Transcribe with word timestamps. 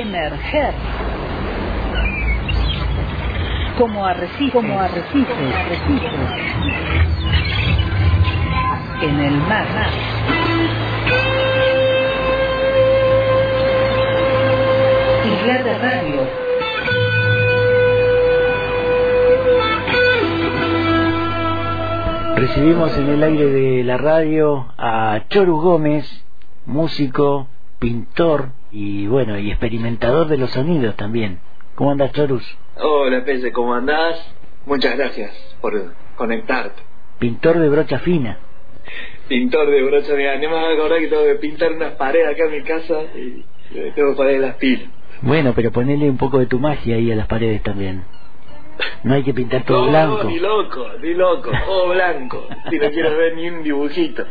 emerger 0.00 0.74
como 3.76 4.04
arrecife, 4.04 4.50
como 4.52 4.80
arrecife, 4.80 5.32
arrecife 5.32 6.10
en 9.02 9.20
el 9.20 9.36
mar. 9.36 9.66
Isla 15.24 15.62
de 15.62 15.78
Radio. 15.78 16.48
Recibimos 22.36 22.96
en 22.96 23.08
el 23.08 23.22
aire 23.22 23.46
de 23.46 23.84
la 23.84 23.96
radio 23.96 24.66
a 24.76 25.20
Choru 25.28 25.60
Gómez, 25.60 26.24
músico, 26.66 27.46
pintor 27.78 28.50
y 28.70 29.06
bueno, 29.06 29.38
y 29.38 29.50
experimentador 29.50 30.28
de 30.28 30.38
los 30.38 30.50
sonidos 30.50 30.96
también. 30.96 31.40
¿Cómo 31.74 31.92
andas, 31.92 32.12
Chorus? 32.12 32.44
Hola, 32.76 33.24
Pese, 33.24 33.52
¿cómo 33.52 33.74
andás? 33.74 34.16
Muchas 34.66 34.96
gracias 34.96 35.32
por 35.60 35.94
conectarte. 36.16 36.82
Pintor 37.18 37.58
de 37.58 37.68
brocha 37.68 37.98
fina. 38.00 38.38
Pintor 39.28 39.70
de 39.70 39.82
brocha 39.82 40.14
fina. 40.14 40.36
No 40.36 40.50
me 40.50 40.74
acordar 40.74 40.98
que 41.00 41.08
tengo 41.08 41.24
que 41.24 41.34
pintar 41.36 41.72
unas 41.72 41.92
paredes 41.92 42.28
acá 42.34 42.44
en 42.44 42.52
mi 42.52 42.62
casa 42.62 43.02
y 43.14 43.44
tengo 43.94 44.10
que 44.10 44.16
poner 44.16 44.40
las 44.40 44.56
pilas. 44.56 44.88
Bueno, 45.22 45.52
pero 45.54 45.72
ponele 45.72 46.08
un 46.08 46.16
poco 46.16 46.38
de 46.38 46.46
tu 46.46 46.58
magia 46.58 46.96
ahí 46.96 47.10
a 47.10 47.16
las 47.16 47.26
paredes 47.26 47.62
también. 47.62 48.04
No 49.02 49.14
hay 49.14 49.22
que 49.22 49.34
pintar 49.34 49.64
todo 49.64 49.88
blanco. 49.88 50.24
No, 50.24 50.30
ni 50.30 50.38
loco, 50.38 50.86
ni 51.00 51.14
loco, 51.14 51.50
todo 51.66 51.88
blanco. 51.90 52.46
si 52.70 52.78
no 52.78 52.90
quiero 52.90 53.16
ver 53.16 53.34
ni 53.36 53.48
un 53.48 53.62
dibujito. 53.62 54.24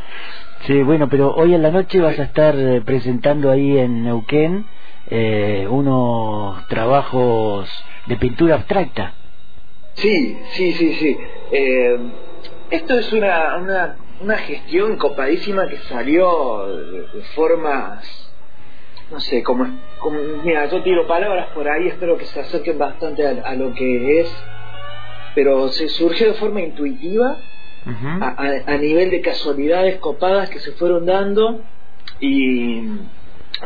Sí, 0.65 0.81
bueno, 0.83 1.07
pero 1.09 1.33
hoy 1.35 1.53
en 1.53 1.61
la 1.61 1.71
noche 1.71 1.99
vas 1.99 2.17
a 2.19 2.23
estar 2.23 2.55
eh, 2.57 2.81
presentando 2.81 3.51
ahí 3.51 3.77
en 3.77 4.03
Neuquén 4.03 4.65
eh, 5.09 5.67
unos 5.69 6.67
trabajos 6.67 7.69
de 8.07 8.17
pintura 8.17 8.55
abstracta. 8.55 9.13
Sí, 9.93 10.37
sí, 10.51 10.73
sí, 10.73 10.93
sí. 10.95 11.17
Eh, 11.51 11.97
esto 12.71 12.99
es 12.99 13.11
una, 13.13 13.55
una, 13.57 13.95
una 14.21 14.37
gestión 14.37 14.97
copadísima 14.97 15.67
que 15.67 15.77
salió 15.77 16.67
de 16.67 17.21
formas 17.35 18.26
no 19.11 19.19
sé, 19.21 19.41
como, 19.43 19.65
como, 19.99 20.19
mira, 20.43 20.65
yo 20.67 20.83
tiro 20.83 21.07
palabras 21.07 21.47
por 21.53 21.67
ahí, 21.67 21.87
espero 21.87 22.17
que 22.17 22.25
se 22.25 22.39
acerquen 22.39 22.77
bastante 22.77 23.25
a, 23.25 23.55
lo 23.55 23.73
que 23.73 24.21
es, 24.21 24.43
pero 25.33 25.69
se 25.69 25.87
surgió 25.89 26.27
de 26.27 26.33
forma 26.33 26.61
intuitiva, 26.61 27.37
a, 28.19 28.35
a, 28.65 28.77
nivel 28.77 29.09
de 29.11 29.21
casualidades 29.21 29.97
copadas 29.99 30.49
que 30.49 30.59
se 30.59 30.73
fueron 30.73 31.05
dando, 31.05 31.61
y 32.19 32.81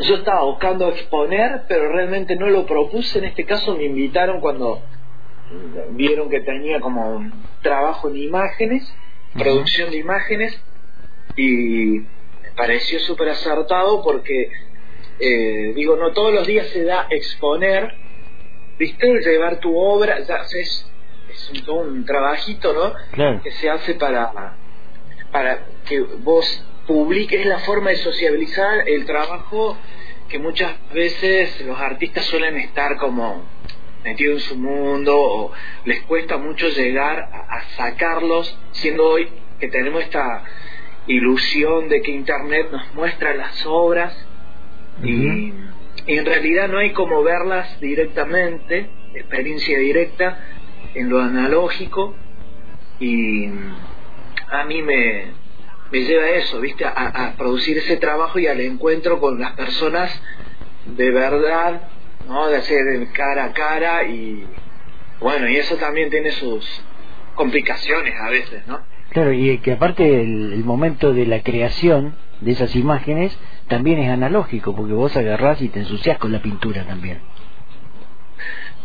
yo 0.02 0.16
estaba 0.16 0.44
buscando 0.44 0.90
exponer, 0.90 1.64
pero 1.68 1.92
realmente 1.92 2.36
no 2.36 2.48
lo 2.48 2.68
propuse, 2.68 3.18
en 3.18 3.26
este 3.26 3.46
caso 3.46 3.76
me 3.76 3.86
invitaron 3.86 4.42
cuando 4.42 4.84
vieron 5.92 6.30
que 6.30 6.42
tenía 6.42 6.80
como 6.80 7.16
un 7.16 7.34
trabajo 7.64 8.10
en 8.10 8.18
imágenes, 8.18 8.94
producción 9.34 9.90
de 9.90 9.98
imágenes, 9.98 10.64
y 11.36 12.00
me 12.44 12.52
pareció 12.56 13.00
súper 13.00 13.30
acertado 13.30 14.04
porque 14.04 14.52
eh, 15.20 15.74
digo, 15.76 15.96
no 15.96 16.12
todos 16.12 16.34
los 16.34 16.48
días 16.48 16.68
se 16.68 16.84
da 16.84 17.08
exponer, 17.10 17.94
¿viste? 18.78 19.20
Llevar 19.22 19.60
tu 19.60 19.78
obra, 19.78 20.20
ya, 20.20 20.38
es, 20.60 20.92
es 21.30 21.52
un, 21.68 21.88
un 21.88 22.06
trabajito, 22.06 22.74
¿no? 22.74 22.94
Que 23.42 23.52
se 23.52 23.70
hace 23.70 23.96
para, 23.96 24.56
para 25.32 25.66
que 25.88 26.00
vos 26.00 26.66
publiques 26.88 27.46
la 27.46 27.60
forma 27.60 27.92
de 27.92 27.98
sociabilizar 27.98 28.90
el 28.90 29.06
trabajo 29.06 29.78
que 30.30 30.40
muchas 30.40 30.74
veces 30.94 31.62
los 31.62 31.80
artistas 31.80 32.26
suelen 32.26 32.58
estar 32.58 32.98
como 32.98 33.44
metidos 34.04 34.42
en 34.42 34.50
su 34.50 34.56
mundo 34.56 35.16
o 35.16 35.52
les 35.86 36.02
cuesta 36.04 36.38
mucho 36.38 36.70
llegar 36.70 37.20
a 37.20 37.62
sacarlos, 37.76 38.58
siendo 38.72 39.06
hoy 39.06 39.30
que 39.60 39.68
tenemos 39.68 40.04
esta 40.04 40.44
ilusión 41.08 41.90
de 41.90 42.02
que 42.02 42.12
Internet 42.12 42.70
nos 42.72 42.94
muestra 42.94 43.36
las 43.36 43.64
obras 43.66 44.16
y, 45.04 45.54
en 46.08 46.26
realidad 46.26 46.68
no 46.68 46.80
hay 46.80 46.92
como 46.92 47.22
verlas 47.24 47.80
directamente, 47.80 48.90
experiencia 49.14 49.78
directa, 49.78 50.40
en 50.94 51.10
lo 51.10 51.22
analógico 51.22 52.16
y 53.00 53.48
a 54.50 54.64
mí 54.66 54.82
me, 54.82 55.26
me 55.92 56.00
lleva 56.00 56.24
a 56.24 56.30
eso, 56.32 56.60
¿viste? 56.60 56.86
A, 56.86 57.36
producir 57.38 57.78
ese 57.78 57.98
trabajo 57.98 58.40
y 58.40 58.48
al 58.48 58.60
encuentro 58.62 59.20
con 59.20 59.40
las 59.40 59.54
personas 59.54 60.12
de 60.86 61.12
verdad, 61.12 61.90
¿no? 62.28 62.48
De 62.48 62.58
hacer 62.58 63.08
cara 63.14 63.46
a 63.46 63.54
cara 63.54 64.04
y 64.04 64.46
bueno, 65.20 65.48
y 65.50 65.58
eso 65.58 65.76
también 65.78 66.10
tiene 66.10 66.32
sus 66.32 66.66
complicaciones 67.36 68.14
a 68.20 68.30
veces, 68.30 68.66
¿no? 68.68 68.82
Claro, 69.12 69.34
y 69.34 69.58
que 69.60 69.74
aparte 69.74 70.22
el 70.22 70.64
momento 70.64 71.14
de 71.14 71.26
la 71.26 71.44
creación 71.44 72.16
de 72.40 72.52
esas 72.52 72.76
imágenes 72.76 73.38
también 73.68 74.00
es 74.00 74.10
analógico, 74.10 74.76
porque 74.76 74.94
vos 74.94 75.16
agarrás 75.16 75.62
y 75.62 75.70
te 75.70 75.80
ensuciás 75.80 76.18
con 76.18 76.32
la 76.32 76.42
pintura 76.42 76.86
también. 76.86 77.20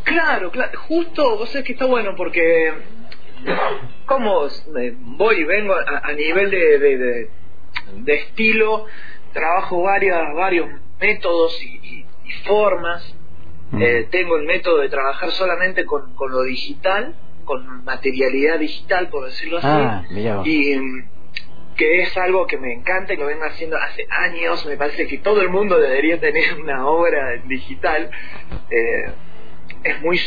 Claro, 0.04 0.50
claro, 0.50 0.78
justo, 0.80 1.38
vos 1.38 1.48
sabés 1.50 1.64
que 1.64 1.72
está 1.72 1.86
bueno 1.86 2.14
porque 2.16 2.72
como 4.06 4.48
voy 5.16 5.36
y 5.36 5.44
vengo 5.44 5.74
a, 5.74 6.12
nivel 6.12 6.50
de, 6.50 7.28
de, 7.94 8.14
estilo, 8.14 8.86
trabajo 9.32 9.82
varias, 9.82 10.34
varios 10.34 10.68
métodos 11.00 11.60
y, 11.62 12.04
formas. 12.44 13.14
Mm. 13.70 13.82
Eh, 13.82 14.08
tengo 14.10 14.36
el 14.36 14.46
método 14.46 14.78
de 14.78 14.88
trabajar 14.88 15.30
solamente 15.30 15.84
con, 15.84 16.14
con 16.14 16.30
lo 16.30 16.42
digital, 16.42 17.14
con 17.46 17.84
materialidad 17.84 18.58
digital, 18.58 19.08
por 19.08 19.24
decirlo 19.24 19.58
así. 19.58 19.66
Ah, 19.66 20.04
y 20.44 20.74
que 21.76 22.02
es 22.02 22.16
algo 22.16 22.46
que 22.46 22.58
me 22.58 22.72
encanta 22.72 23.14
y 23.14 23.16
lo 23.16 23.26
vengo 23.26 23.44
haciendo 23.44 23.76
hace 23.78 24.06
años. 24.10 24.66
Me 24.66 24.76
parece 24.76 25.06
que 25.06 25.18
todo 25.18 25.40
el 25.40 25.48
mundo 25.48 25.78
debería 25.78 26.20
tener 26.20 26.54
una 26.60 26.86
obra 26.86 27.40
digital. 27.46 28.10
Eh, 28.70 29.12
es 29.84 30.00
muy 30.02 30.18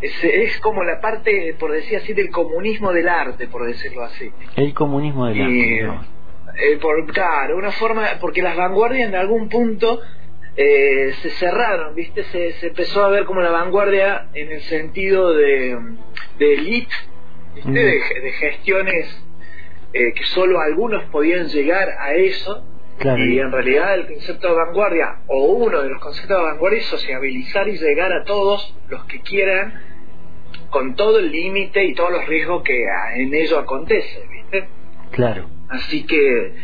es, 0.00 0.60
como 0.60 0.84
la 0.84 1.00
parte 1.00 1.56
por 1.58 1.72
decir 1.72 1.98
así 1.98 2.12
del 2.12 2.30
comunismo 2.30 2.92
del 2.92 3.08
arte 3.08 3.48
por 3.48 3.66
decirlo 3.66 4.04
así 4.04 4.30
el 4.56 4.74
comunismo 4.74 5.26
del 5.26 5.40
arte 5.40 5.80
eh, 6.62 6.76
por 6.80 7.04
claro 7.12 7.56
una 7.56 7.72
forma 7.72 8.06
porque 8.20 8.42
las 8.42 8.56
vanguardias 8.56 9.08
en 9.08 9.16
algún 9.16 9.48
punto 9.48 10.00
eh, 10.62 11.14
se 11.22 11.30
cerraron 11.30 11.94
viste 11.94 12.22
se, 12.24 12.52
se, 12.52 12.66
empezó 12.66 13.02
a 13.02 13.08
ver 13.08 13.24
como 13.24 13.40
la 13.40 13.50
vanguardia 13.50 14.28
en 14.34 14.52
el 14.52 14.60
sentido 14.62 15.32
de 15.32 15.78
de 16.38 16.54
elite 16.54 16.94
¿viste? 17.54 17.70
Mm. 17.70 17.74
de 17.74 18.32
gestiones 18.32 19.24
eh, 19.94 20.12
que 20.12 20.24
solo 20.24 20.60
algunos 20.60 21.04
podían 21.04 21.48
llegar 21.48 21.88
a 21.98 22.14
eso 22.14 22.66
y 23.02 23.38
en 23.38 23.50
realidad 23.50 23.94
el 23.94 24.06
concepto 24.08 24.48
de 24.48 24.54
vanguardia 24.54 25.22
o 25.26 25.46
uno 25.46 25.80
de 25.80 25.88
los 25.88 26.02
conceptos 26.02 26.36
de 26.36 26.44
vanguardia 26.44 26.80
es 26.80 26.86
sociabilizar 26.86 27.66
y 27.66 27.78
llegar 27.78 28.12
a 28.12 28.24
todos 28.24 28.76
los 28.88 29.04
que 29.04 29.20
quieran 29.22 29.72
con 30.68 30.94
todo 30.94 31.18
el 31.18 31.32
límite 31.32 31.82
y 31.84 31.94
todos 31.94 32.12
los 32.12 32.26
riesgos 32.26 32.62
que 32.62 32.84
en 33.16 33.32
ello 33.32 33.58
acontece, 33.58 34.22
¿viste? 34.30 34.68
Claro. 35.12 35.48
Así 35.70 36.04
que 36.04 36.54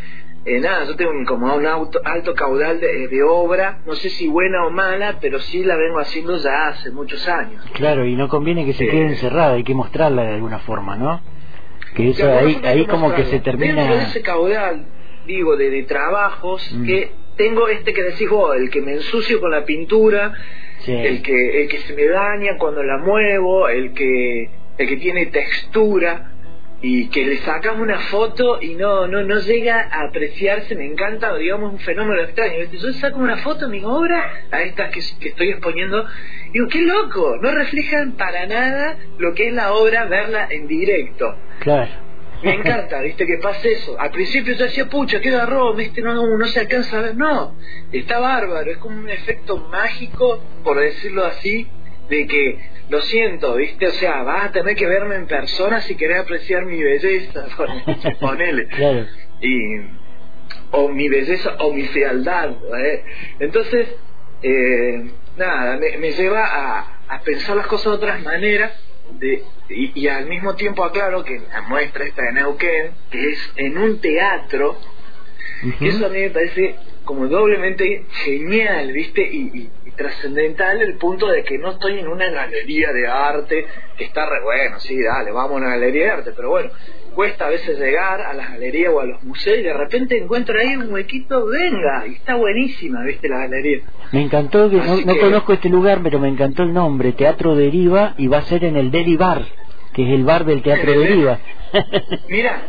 eh, 0.45 0.59
nada, 0.59 0.85
yo 0.85 0.95
tengo 0.95 1.11
como 1.27 1.53
un 1.55 1.65
alto 1.65 2.33
caudal 2.35 2.79
de, 2.79 3.07
de, 3.07 3.23
obra, 3.23 3.79
no 3.85 3.93
sé 3.95 4.09
si 4.09 4.27
buena 4.27 4.65
o 4.65 4.69
mala, 4.69 5.17
pero 5.19 5.39
sí 5.39 5.63
la 5.63 5.75
vengo 5.75 5.99
haciendo 5.99 6.37
ya 6.37 6.69
hace 6.69 6.91
muchos 6.91 7.27
años. 7.27 7.65
Claro, 7.73 8.05
y 8.05 8.15
no 8.15 8.29
conviene 8.29 8.65
que 8.65 8.73
se 8.73 8.87
quede 8.87 9.07
encerrada, 9.07 9.53
hay 9.53 9.63
que 9.63 9.73
mostrarla 9.73 10.23
de 10.23 10.35
alguna 10.35 10.59
forma, 10.59 10.95
¿no? 10.95 11.21
que 11.97 12.09
eso 12.09 12.31
ahí, 12.31 12.61
ahí 12.63 12.85
como 12.85 13.13
que 13.13 13.25
se 13.25 13.39
termina 13.39 13.91
de 13.91 14.03
ese 14.03 14.21
caudal 14.21 14.85
digo 15.25 15.57
de, 15.57 15.71
de 15.71 15.83
trabajos 15.83 16.71
mm. 16.71 16.85
que 16.85 17.11
tengo 17.35 17.67
este 17.67 17.91
que 17.91 18.03
decís 18.03 18.29
vos 18.29 18.55
el 18.55 18.69
que 18.69 18.81
me 18.81 18.93
ensucio 18.93 19.39
con 19.39 19.51
la 19.51 19.65
pintura 19.65 20.33
el 20.85 21.21
que 21.21 21.63
el 21.63 21.67
que 21.69 21.79
se 21.79 21.93
me 21.95 22.05
daña 22.05 22.57
cuando 22.59 22.83
la 22.83 22.99
muevo 22.99 23.67
el 23.67 23.93
que 23.93 24.49
el 24.77 24.87
que 24.87 24.97
tiene 24.97 25.25
textura 25.27 26.33
y 26.81 27.09
que 27.09 27.25
le 27.25 27.37
sacamos 27.37 27.81
una 27.81 27.99
foto 27.99 28.61
y 28.61 28.75
no 28.75 29.07
no 29.07 29.23
no 29.23 29.39
llega 29.39 29.89
a 29.91 30.07
apreciarse 30.07 30.75
me 30.75 30.85
encanta 30.85 31.35
digamos 31.35 31.73
un 31.73 31.79
fenómeno 31.79 32.21
extraño 32.21 32.65
yo 32.71 32.93
saco 32.93 33.17
una 33.17 33.37
foto 33.37 33.67
de 33.67 33.79
mi 33.79 33.83
obra 33.83 34.45
a 34.51 34.61
estas 34.61 34.91
que, 34.91 35.01
que 35.19 35.29
estoy 35.29 35.49
exponiendo 35.49 36.05
y 36.49 36.53
digo 36.53 36.67
qué 36.67 36.81
loco 36.81 37.37
no 37.41 37.51
reflejan 37.51 38.11
para 38.11 38.45
nada 38.45 38.97
lo 39.17 39.33
que 39.33 39.47
es 39.47 39.53
la 39.53 39.73
obra 39.73 40.05
verla 40.05 40.47
en 40.51 40.67
directo 40.67 41.35
claro 41.59 42.07
me 42.43 42.53
encanta, 42.53 43.01
viste, 43.03 43.25
que 43.25 43.37
pase 43.37 43.71
eso. 43.71 43.99
Al 43.99 44.11
principio 44.11 44.53
yo 44.53 44.65
decía, 44.65 44.87
pucha, 44.87 45.19
qué 45.19 45.31
garrón, 45.31 45.75
viste, 45.75 46.01
no, 46.01 46.13
no, 46.13 46.37
no 46.37 46.45
se 46.45 46.59
alcanza 46.59 46.99
a 46.99 47.01
ver. 47.01 47.15
No, 47.15 47.55
está 47.91 48.19
bárbaro, 48.19 48.69
es 48.69 48.77
como 48.77 48.99
un 48.99 49.09
efecto 49.09 49.57
mágico, 49.57 50.43
por 50.63 50.79
decirlo 50.79 51.25
así, 51.25 51.67
de 52.09 52.27
que 52.27 52.59
lo 52.89 53.01
siento, 53.01 53.55
¿viste? 53.55 53.87
O 53.87 53.91
sea, 53.91 54.23
vas 54.23 54.45
a 54.45 54.51
tener 54.51 54.75
que 54.75 54.85
verme 54.87 55.15
en 55.15 55.27
persona 55.27 55.81
si 55.81 55.95
querés 55.95 56.19
apreciar 56.21 56.65
mi 56.65 56.81
belleza, 56.81 57.45
ponele. 58.19 58.67
Claro. 58.67 59.05
Y, 59.41 59.57
o 60.71 60.89
mi 60.89 61.09
belleza 61.09 61.55
o 61.59 61.73
mi 61.73 61.83
fealdad. 61.83 62.51
¿eh? 62.83 63.03
Entonces, 63.39 63.87
eh, 64.41 65.11
nada, 65.37 65.77
me, 65.77 65.97
me 65.97 66.11
lleva 66.11 66.45
a, 66.45 66.99
a 67.09 67.21
pensar 67.21 67.55
las 67.57 67.67
cosas 67.67 67.85
de 67.85 67.97
otras 67.97 68.23
maneras 68.23 68.71
de, 69.19 69.43
y, 69.69 69.91
y 70.01 70.07
al 70.07 70.25
mismo 70.27 70.55
tiempo 70.55 70.83
aclaro 70.83 71.23
que 71.23 71.39
la 71.39 71.61
muestra 71.63 72.05
esta 72.05 72.23
de 72.23 72.33
Neuquén, 72.33 72.91
que 73.11 73.29
es 73.29 73.53
en 73.57 73.77
un 73.77 73.99
teatro, 73.99 74.77
eso 75.81 76.05
a 76.05 76.09
mí 76.09 76.19
me 76.19 76.29
parece 76.29 76.75
como 77.03 77.27
doblemente 77.27 78.05
genial, 78.23 78.91
¿viste? 78.91 79.21
Y- 79.21 79.51
y 79.57 79.71
trascendental 79.97 80.81
el 80.81 80.97
punto 80.97 81.27
de 81.27 81.43
que 81.43 81.57
no 81.57 81.71
estoy 81.71 81.99
en 81.99 82.07
una 82.07 82.29
galería 82.29 82.93
de 82.93 83.07
arte, 83.07 83.65
que 83.97 84.05
está 84.05 84.25
re 84.25 84.41
bueno, 84.43 84.79
sí, 84.79 84.97
dale, 85.01 85.31
vamos 85.31 85.51
a 85.51 85.55
una 85.55 85.69
galería 85.71 86.03
de 86.03 86.11
arte, 86.11 86.31
pero 86.35 86.49
bueno, 86.51 86.69
cuesta 87.15 87.47
a 87.47 87.49
veces 87.49 87.79
llegar 87.79 88.21
a 88.21 88.33
las 88.33 88.51
galerías 88.51 88.93
o 88.93 88.99
a 88.99 89.05
los 89.05 89.23
museos 89.23 89.57
y 89.57 89.63
de 89.63 89.73
repente 89.73 90.17
encuentro 90.17 90.57
ahí 90.59 90.75
un 90.75 90.93
huequito, 90.93 91.47
venga, 91.47 92.05
y 92.07 92.13
está 92.13 92.35
buenísima, 92.35 93.03
¿viste? 93.03 93.27
La 93.27 93.39
galería. 93.39 93.79
Me 94.11 94.21
encantó, 94.21 94.69
que 94.69 94.77
no, 94.77 95.01
no 95.01 95.17
conozco 95.17 95.53
este 95.53 95.67
lugar, 95.67 96.01
pero 96.03 96.19
me 96.19 96.29
encantó 96.29 96.63
el 96.63 96.73
nombre, 96.73 97.13
Teatro 97.13 97.55
Deriva, 97.55 98.13
y 98.17 98.27
va 98.27 98.37
a 98.37 98.43
ser 98.43 98.63
en 98.63 98.77
el 98.77 98.91
Deli 98.91 99.17
Bar, 99.17 99.41
que 99.93 100.03
es 100.03 100.13
el 100.13 100.23
bar 100.23 100.45
del 100.45 100.61
Teatro 100.61 100.93
¿En 100.93 100.95
el 101.01 101.07
Deriva. 101.07 101.39
Mira, 102.29 102.61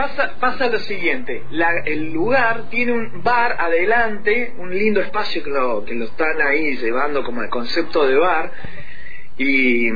pasa, 0.00 0.34
pasa 0.40 0.68
lo 0.68 0.78
siguiente, 0.78 1.42
la- 1.50 1.82
el 1.84 2.12
lugar 2.12 2.70
tiene 2.70 2.92
un 2.92 3.22
bar 3.22 3.56
adelante, 3.58 4.54
un 4.58 4.70
lindo 4.70 5.00
espacio 5.00 5.42
que 5.42 5.50
lo, 5.50 5.84
que 5.84 5.94
lo 5.94 6.06
están 6.06 6.40
ahí 6.40 6.76
llevando 6.76 7.22
como 7.22 7.42
el 7.42 7.48
concepto 7.50 8.06
de 8.06 8.16
bar, 8.16 8.50
y, 9.36 9.88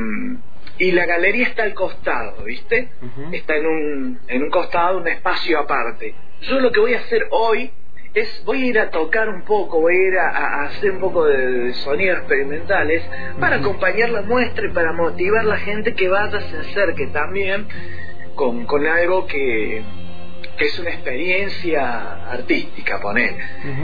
y 0.77 0.91
la 0.91 1.05
galería 1.05 1.47
está 1.47 1.63
al 1.63 1.73
costado, 1.73 2.43
¿viste? 2.43 2.89
Está 3.31 3.55
en 3.55 3.65
un, 3.65 4.19
en 4.27 4.43
un 4.43 4.49
costado, 4.49 4.97
un 4.99 5.07
espacio 5.07 5.59
aparte. 5.59 6.13
Yo 6.41 6.59
lo 6.59 6.71
que 6.71 6.79
voy 6.79 6.93
a 6.93 6.99
hacer 6.99 7.27
hoy 7.31 7.71
es, 8.13 8.43
voy 8.45 8.63
a 8.63 8.65
ir 8.67 8.79
a 8.79 8.89
tocar 8.91 9.27
un 9.29 9.43
poco, 9.43 9.81
voy 9.81 9.95
a 9.95 10.07
ir 10.07 10.17
a, 10.17 10.29
a 10.29 10.63
hacer 10.65 10.91
un 10.91 10.99
poco 10.99 11.25
de, 11.25 11.37
de 11.51 11.73
sonidos 11.73 12.19
experimentales 12.19 13.03
para 13.39 13.57
acompañar 13.57 14.09
la 14.09 14.21
muestra 14.21 14.67
y 14.67 14.71
para 14.71 14.93
motivar 14.93 15.41
a 15.41 15.43
la 15.43 15.57
gente 15.57 15.93
que 15.95 16.07
vaya, 16.07 16.39
se 16.41 16.57
acerque 16.57 17.07
también 17.07 17.67
con, 18.35 18.65
con 18.65 18.85
algo 18.85 19.25
que, 19.25 19.81
que 20.57 20.65
es 20.65 20.79
una 20.79 20.89
experiencia 20.91 22.29
artística, 22.31 22.99
poner, 23.01 23.33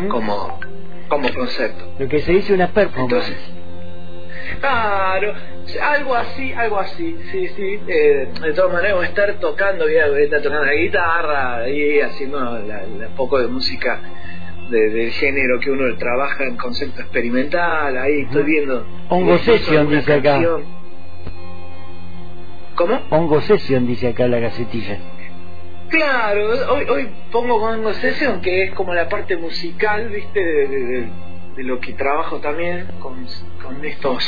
como, 0.10 0.60
como 1.08 1.34
concepto. 1.34 1.94
Lo 1.98 2.08
que 2.08 2.20
se 2.20 2.34
dice 2.34 2.54
una 2.54 2.68
performance. 2.68 3.30
Entonces, 3.30 3.52
claro, 4.60 5.34
algo 5.82 6.16
así, 6.16 6.54
algo 6.54 6.80
así, 6.80 7.18
sí, 7.32 7.48
sí. 7.50 7.80
Eh, 7.88 8.28
de 8.42 8.54
todas 8.54 8.74
maneras, 8.74 8.96
voy 8.98 9.06
a 9.06 9.10
estar 9.10 9.34
tocando, 9.40 9.86
voy 9.86 9.96
a 9.96 10.06
estar 10.20 10.42
tocando 10.42 10.66
la 10.66 10.74
guitarra 10.74 11.70
y 11.70 12.00
haciendo 12.02 12.40
la, 12.60 12.84
la 12.84 13.08
poco 13.16 13.40
de 13.40 13.48
música 13.48 14.00
de- 14.70 14.90
del 14.90 15.12
género 15.12 15.60
que 15.60 15.70
uno 15.72 15.96
trabaja 15.98 16.44
en 16.46 16.58
concepto 16.58 17.02
experimental. 17.02 17.98
Ahí 17.98 18.22
estoy 18.22 18.44
viendo. 18.44 18.86
Hongo 19.10 19.34
incluso 19.36 19.58
session, 19.58 19.78
alguna 19.80 19.98
dice 20.00 20.14
acá. 20.14 20.22
canción. 20.32 20.81
¿Cómo? 22.82 23.00
Hongo 23.12 23.42
Session, 23.42 23.86
dice 23.86 24.08
acá 24.10 24.28
la 24.28 24.40
gacetilla. 24.40 24.98
Claro, 25.90 26.48
hoy, 26.74 26.86
hoy 26.90 27.10
pongo 27.32 27.60
con 27.60 27.94
Session, 27.96 28.42
que 28.42 28.64
es 28.64 28.74
como 28.74 28.94
la 28.94 29.08
parte 29.10 29.36
musical, 29.38 30.10
¿viste? 30.10 30.40
De, 30.44 30.68
de- 30.68 30.86
de- 30.86 31.08
de 31.58 31.64
lo 31.64 31.80
que 31.80 31.94
trabajo 31.94 32.38
también 32.38 32.88
con, 33.00 33.26
con 33.62 33.84
estos 33.86 34.26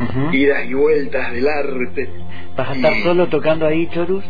Ujú. 0.00 0.32
idas 0.34 0.64
y 0.68 0.74
vueltas 0.74 1.32
del 1.32 1.46
arte. 1.48 2.10
¿Vas 2.56 2.70
a 2.70 2.74
estar 2.74 2.92
Y- 2.96 3.02
solo 3.02 3.28
tocando 3.28 3.64
ahí, 3.66 3.86
Chorus? 3.88 4.24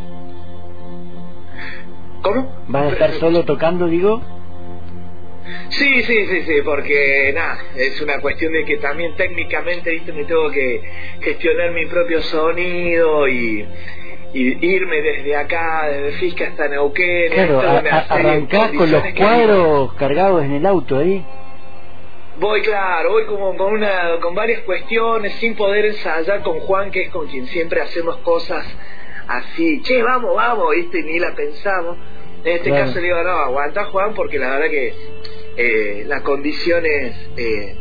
¿Cómo? 2.22 2.52
¿Vas 2.68 2.84
a 2.84 2.88
estar 2.90 3.12
solo 3.12 3.44
tocando, 3.44 3.86
digo? 3.86 4.20
Sí, 5.70 6.02
sí, 6.02 6.26
sí, 6.26 6.42
sí, 6.42 6.54
porque 6.64 7.32
nada, 7.34 7.58
es 7.76 8.00
una 8.00 8.20
cuestión 8.20 8.52
de 8.52 8.64
que 8.64 8.76
también 8.78 9.14
técnicamente, 9.16 9.90
viste, 9.90 10.12
me 10.12 10.24
tengo 10.24 10.50
que 10.50 10.80
gestionar 11.20 11.70
mi 11.72 11.86
propio 11.86 12.20
sonido 12.22 13.28
y, 13.28 13.66
y 14.34 14.66
irme 14.66 15.00
desde 15.02 15.36
acá, 15.36 15.88
desde 15.88 16.12
Fisca 16.18 16.48
hasta 16.48 16.68
Neuquén. 16.68 17.32
Claro, 17.32 17.60
a- 17.60 17.78
a- 17.78 18.06
arrancás 18.08 18.70
con 18.72 18.90
los 18.90 19.02
que 19.02 19.14
cuadros 19.14 19.92
cargados 19.94 20.44
en 20.44 20.52
el 20.54 20.66
auto 20.66 20.98
ahí. 20.98 21.24
Voy, 22.40 22.62
claro, 22.62 23.10
voy 23.10 23.26
como 23.26 23.56
con 23.56 23.72
una, 23.74 24.18
con 24.20 24.34
varias 24.34 24.60
cuestiones, 24.60 25.32
sin 25.34 25.56
poder 25.56 25.86
ensayar 25.86 26.42
con 26.42 26.60
Juan, 26.60 26.90
que 26.92 27.02
es 27.02 27.10
con 27.10 27.26
quien 27.26 27.46
siempre 27.46 27.80
hacemos 27.80 28.16
cosas 28.18 28.64
así, 29.26 29.82
che, 29.82 30.02
vamos, 30.02 30.36
vamos, 30.36 30.66
viste, 30.74 31.02
ni 31.02 31.18
la 31.18 31.34
pensamos. 31.34 31.96
En 32.44 32.52
este 32.56 32.70
Claro. 32.70 32.84
caso 32.86 33.00
le 33.00 33.06
digo, 33.08 33.20
no, 33.24 33.30
aguanta 33.30 33.84
Juan, 33.86 34.14
porque 34.14 34.38
la 34.38 34.50
verdad 34.50 34.70
que 34.70 34.94
eh, 35.58 36.04
las 36.06 36.22
condiciones 36.22 37.16
eh, 37.36 37.74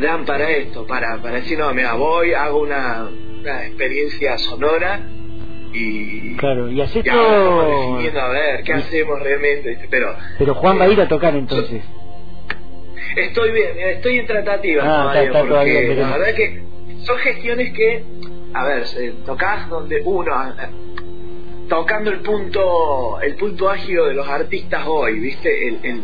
dan 0.00 0.24
para 0.24 0.50
esto, 0.50 0.86
para, 0.86 1.20
para 1.22 1.36
decir, 1.36 1.58
no, 1.58 1.72
mira, 1.74 1.94
voy, 1.94 2.32
hago 2.32 2.60
una, 2.62 3.08
una 3.40 3.66
experiencia 3.66 4.38
sonora 4.38 5.00
y... 5.72 6.34
Claro, 6.36 6.70
y 6.70 6.80
haces 6.80 7.04
y 7.04 7.08
ahora 7.10 7.22
estamos 7.38 7.64
todo... 7.66 7.80
definiendo 7.90 8.20
a 8.20 8.28
ver 8.30 8.62
qué 8.64 8.72
y- 8.72 8.74
hacemos 8.74 9.20
realmente, 9.22 9.78
pero 9.90 10.16
Pero 10.38 10.54
Juan 10.54 10.80
va 10.80 10.84
a 10.84 10.88
ir 10.88 11.00
a 11.00 11.08
tocar 11.08 11.34
entonces. 11.36 11.82
Estoy 13.16 13.50
bien, 13.52 13.70
estoy 13.78 14.18
en 14.18 14.26
tratativa 14.26 14.82
Ah, 14.84 14.86
todavía, 14.86 15.22
está- 15.22 15.24
está 15.26 15.38
porque 15.40 15.50
todavía, 15.52 15.80
pero- 15.88 16.00
la 16.02 16.16
verdad 16.18 16.34
que 16.34 16.62
son 17.04 17.18
gestiones 17.18 17.72
que, 17.74 18.04
a 18.54 18.64
ver, 18.66 18.86
se- 18.86 19.12
tocas 19.26 19.68
donde 19.68 20.00
uno, 20.04 20.32
eh, 20.50 20.68
tocando 21.68 22.10
el 22.10 22.20
punto, 22.20 23.20
el 23.20 23.34
punto 23.36 23.68
ágil 23.68 23.96
de 23.96 24.14
los 24.14 24.28
artistas 24.28 24.84
hoy, 24.86 25.18
¿viste? 25.18 25.68
El, 25.68 25.80
el, 25.84 26.02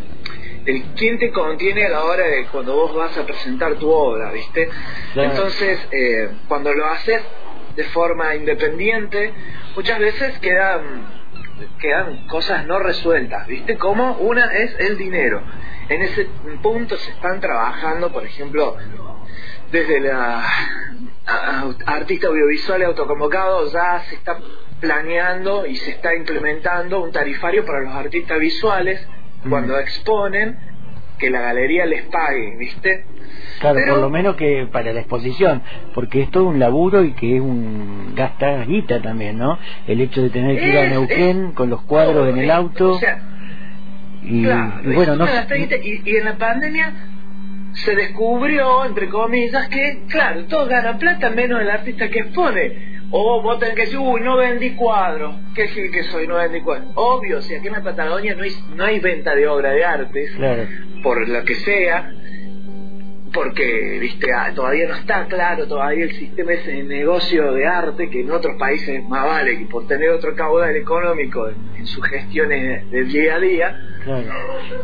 el 0.67 0.83
quién 0.97 1.19
te 1.19 1.31
contiene 1.31 1.87
a 1.87 1.91
la 1.91 2.05
hora 2.05 2.27
de 2.27 2.47
cuando 2.47 2.75
vos 2.75 2.95
vas 2.95 3.17
a 3.19 3.27
presentar 3.27 3.75
tu 3.75 3.91
obra, 3.91 4.31
¿viste? 4.33 4.69
Claro. 5.13 5.31
Entonces, 5.31 5.89
eh, 5.91 6.31
cuando 6.49 6.73
lo 6.73 6.87
haces 6.87 7.23
de 7.77 7.85
forma 7.85 8.35
independiente, 8.35 9.33
muchas 9.75 9.99
veces 9.99 10.39
quedan 10.39 11.25
quedan 11.79 12.27
cosas 12.27 12.67
no 12.67 12.79
resueltas, 12.79 13.47
¿viste? 13.47 13.77
Como 13.77 14.19
una 14.19 14.47
es 14.55 14.75
el 14.79 14.97
dinero. 14.97 15.43
En 15.89 16.03
ese 16.03 16.29
punto 16.63 16.97
se 16.97 17.11
están 17.11 17.41
trabajando, 17.41 18.13
por 18.13 18.25
ejemplo, 18.25 18.77
desde 19.71 20.01
la 20.01 20.45
artista 21.87 22.29
audiovisual 22.29 22.81
y 22.81 22.85
autoconvocado 22.85 23.71
ya 23.71 24.01
se 24.09 24.17
está 24.17 24.39
planeando 24.81 25.67
y 25.67 25.77
se 25.77 25.91
está 25.91 26.15
implementando 26.15 27.03
un 27.03 27.13
tarifario 27.13 27.65
para 27.65 27.81
los 27.81 27.95
artistas 27.95 28.39
visuales. 28.39 29.07
Cuando 29.49 29.79
exponen 29.79 30.57
que 31.19 31.31
la 31.31 31.41
galería 31.41 31.87
les 31.87 32.03
pague, 32.07 32.57
¿viste? 32.59 33.05
Claro, 33.61 33.77
Pero- 33.77 33.93
por 33.95 34.03
lo 34.03 34.11
menos 34.11 34.37
que 34.37 34.67
para 34.71 34.93
la 34.93 35.01
exposición, 35.01 35.63
porque 35.95 36.23
es 36.23 36.31
todo 36.31 36.45
un 36.45 36.59
laburo 36.59 37.05
y 37.05 37.13
que 37.13 37.37
es 37.37 37.41
un 37.41 38.15
gasta 38.15 38.65
guita 38.65 39.01
también, 39.01 39.39
¿no? 39.39 39.59
El 39.87 40.01
hecho 40.01 40.23
de 40.23 40.31
tener 40.31 40.59
que 40.59 40.69
ir 40.69 40.77
a 40.77 40.85
Es- 40.85 40.91
Neuquén 40.91 41.53
con 41.53 41.71
los 41.71 41.83
cuadros 41.83 42.29
en 42.29 42.39
el 42.39 42.51
auto 42.51 42.93
o 42.93 42.99
sea, 42.99 43.21
y, 44.23 44.43
Claro, 44.43 44.91
y 44.91 44.95
bueno, 44.95 45.13
es 45.13 45.19
no 45.19 45.57
y, 45.57 46.03
y 46.05 46.17
en 46.17 46.25
la 46.25 46.37
pandemia 46.37 46.93
se 47.75 47.95
descubrió, 47.95 48.85
entre 48.85 49.09
comillas, 49.09 49.69
que, 49.69 50.03
claro, 50.09 50.45
todos 50.45 50.69
ganan 50.69 50.99
plata 50.99 51.31
menos 51.31 51.61
el 51.61 51.71
artista 51.71 52.09
que 52.09 52.21
expone. 52.21 52.94
O 53.11 53.43
vos 53.43 53.59
tenés 53.59 53.75
que 53.77 53.83
decir, 53.83 53.99
uy, 53.99 54.21
no 54.23 54.37
vendí 54.37 54.71
cuadros. 54.75 55.37
¿Qué 55.55 55.69
gil 55.69 55.91
que 55.93 56.03
soy? 56.05 56.27
No 56.27 56.35
vendí 56.37 56.61
cuadros. 56.61 56.89
Obvio, 56.97 57.41
si 57.43 57.55
aquí 57.55 57.69
en 57.69 57.75
la 57.75 57.83
Patagonia 57.83 58.35
no 58.35 58.43
hay, 58.43 58.51
no 58.75 58.85
hay 58.85 58.99
venta 59.01 59.35
de 59.35 59.47
obra 59.47 59.71
de 59.71 59.85
artes, 59.85 60.31
Claro. 60.37 60.63
por 61.03 61.29
lo 61.29 61.45
que 61.45 61.55
sea, 61.57 62.11
porque, 63.33 63.99
viste, 64.01 64.29
ah, 64.33 64.53
todavía 64.55 64.87
no 64.87 64.95
está 64.95 65.27
claro 65.27 65.67
todavía 65.67 66.05
el 66.05 66.13
sistema 66.13 66.53
ese 66.53 66.71
de 66.71 66.85
negocio 66.85 67.53
de 67.53 67.67
arte, 67.67 68.09
que 68.09 68.21
en 68.21 68.31
otros 68.31 68.57
países 68.61 69.03
más 69.09 69.27
vale 69.27 69.59
que 69.59 69.67
por 69.67 69.89
tener 69.89 70.11
otro 70.11 70.37
caudal 70.37 70.77
económico 70.77 71.49
en, 71.49 71.57
en 71.77 71.87
sus 71.87 72.05
gestiones 72.07 72.89
del 72.93 73.09
día 73.11 73.35
a 73.35 73.41
día, 73.41 73.81
claro. 74.05 74.31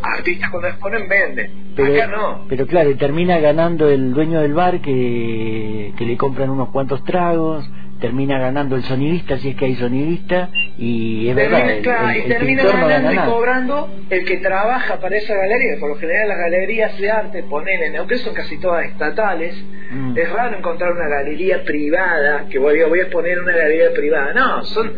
artistas 0.02 0.50
cuando 0.50 0.68
exponen 0.68 1.08
venden. 1.08 1.72
Pero, 1.76 1.94
Acá 1.94 2.06
no. 2.08 2.46
pero 2.48 2.66
claro, 2.66 2.90
y 2.90 2.96
termina 2.96 3.38
ganando 3.38 3.88
el 3.88 4.12
dueño 4.12 4.40
del 4.40 4.52
bar 4.52 4.80
que, 4.80 5.92
que 5.96 6.04
le 6.04 6.16
compran 6.16 6.50
unos 6.50 6.70
cuantos 6.70 7.04
tragos, 7.04 7.64
termina 8.00 8.38
ganando 8.38 8.76
el 8.76 8.82
sonidista 8.82 9.38
si 9.38 9.50
es 9.50 9.56
que 9.56 9.66
hay 9.66 9.74
sonidista, 9.76 10.48
y 10.78 11.28
es 11.28 11.34
verdad, 11.36 11.58
Termina, 11.58 11.76
el, 11.76 11.82
claro, 11.82 12.08
el- 12.08 12.16
y 12.16 12.28
termina 12.28 12.62
ganando 12.64 12.88
gana 12.88 13.12
y 13.26 13.30
cobrando 13.30 13.90
el 14.10 14.24
que 14.24 14.36
trabaja 14.38 14.98
para 15.00 15.16
esa 15.16 15.34
galería. 15.34 15.78
Por 15.78 15.90
lo 15.90 15.96
general 15.96 16.28
las 16.28 16.38
galerías 16.38 16.98
de 16.98 17.10
arte, 17.10 17.42
ponele, 17.44 17.96
aunque 17.98 18.16
son 18.18 18.34
casi 18.34 18.58
todas 18.58 18.86
estatales, 18.86 19.54
Mm. 19.92 20.16
es 20.16 20.30
raro 20.32 20.56
encontrar 20.56 20.92
una 20.92 21.08
galería 21.08 21.64
privada, 21.64 22.46
que 22.48 22.58
voy, 22.58 22.80
voy 22.88 23.00
a 23.00 23.02
exponer 23.02 23.38
una 23.40 23.52
galería 23.56 23.92
privada. 23.92 24.32
No, 24.32 24.64
son, 24.64 24.92